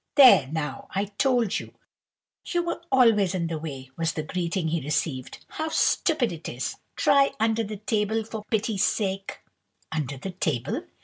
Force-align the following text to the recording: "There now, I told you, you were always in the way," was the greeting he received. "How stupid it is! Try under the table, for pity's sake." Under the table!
"There 0.15 0.47
now, 0.51 0.87
I 0.95 1.05
told 1.05 1.59
you, 1.59 1.75
you 2.47 2.63
were 2.63 2.81
always 2.91 3.35
in 3.35 3.45
the 3.45 3.59
way," 3.59 3.91
was 3.99 4.13
the 4.13 4.23
greeting 4.23 4.69
he 4.69 4.81
received. 4.81 5.45
"How 5.49 5.69
stupid 5.69 6.31
it 6.31 6.49
is! 6.49 6.75
Try 6.95 7.33
under 7.39 7.63
the 7.63 7.77
table, 7.77 8.23
for 8.23 8.43
pity's 8.49 8.83
sake." 8.83 9.41
Under 9.91 10.17
the 10.17 10.31
table! 10.31 10.87